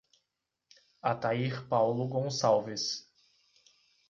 [1.03, 3.05] Atair Paulo Goncalves